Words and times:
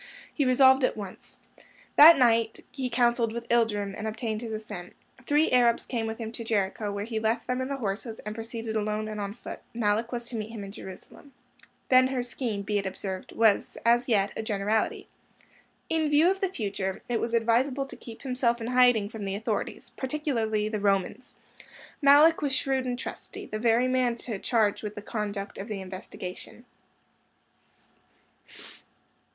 He 0.33 0.45
resolved 0.45 0.83
at 0.83 0.97
once. 0.97 1.37
That 1.95 2.17
night 2.17 2.65
he 2.71 2.89
counselled 2.89 3.31
with 3.31 3.47
Ilderim, 3.49 3.93
and 3.95 4.07
obtained 4.07 4.41
his 4.41 4.51
assent. 4.51 4.95
Three 5.27 5.51
Arabs 5.51 5.85
came 5.85 6.07
with 6.07 6.17
him 6.17 6.31
to 6.31 6.43
Jericho, 6.43 6.91
where 6.91 7.05
he 7.05 7.19
left 7.19 7.45
them 7.45 7.61
and 7.61 7.69
the 7.69 7.75
horses, 7.77 8.17
and 8.21 8.33
proceeded 8.33 8.75
alone 8.75 9.07
and 9.07 9.21
on 9.21 9.35
foot. 9.35 9.59
Malluch 9.75 10.11
was 10.11 10.27
to 10.29 10.35
meet 10.35 10.49
him 10.49 10.63
in 10.63 10.71
Jerusalem. 10.71 11.33
Ben 11.87 12.07
Hur's 12.07 12.29
scheme, 12.29 12.63
be 12.63 12.79
it 12.79 12.87
observed, 12.87 13.33
was 13.33 13.77
as 13.85 14.07
yet 14.07 14.31
a 14.35 14.41
generality. 14.41 15.07
In 15.87 16.09
view 16.09 16.31
of 16.31 16.41
the 16.41 16.49
future, 16.49 17.03
it 17.07 17.21
was 17.21 17.35
advisable 17.35 17.85
to 17.85 17.95
keep 17.95 18.23
himself 18.23 18.59
in 18.59 18.65
hiding 18.71 19.07
from 19.07 19.23
the 19.25 19.35
authorities, 19.35 19.91
particularly 19.97 20.67
the 20.67 20.79
Romans. 20.79 21.35
Malluch 22.01 22.41
was 22.41 22.55
shrewd 22.55 22.87
and 22.87 22.97
trusty; 22.97 23.45
the 23.45 23.59
very 23.59 23.87
man 23.87 24.15
to 24.15 24.39
charge 24.39 24.81
with 24.81 24.95
the 24.95 25.03
conduct 25.03 25.59
of 25.59 25.67
the 25.67 25.79
investigation. 25.79 26.65